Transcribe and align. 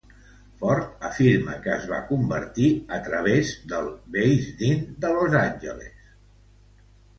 Ford 0.61 1.03
afirma 1.09 1.57
que 1.65 1.71
es 1.73 1.85
va 1.91 1.99
convertir 2.07 2.71
a 2.97 2.99
través 3.09 3.53
del 3.75 3.93
Beis 4.17 4.49
Din 4.65 4.83
de 5.07 5.15
Los 5.21 5.39
Angeles. 5.45 6.13